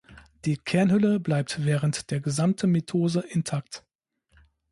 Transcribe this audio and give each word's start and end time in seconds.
Die 0.45 0.57
Kernhülle 0.57 1.19
bleibt 1.19 1.63
während 1.63 2.09
der 2.09 2.21
gesamten 2.21 2.71
Mitose 2.71 3.19
intakt. 3.19 3.85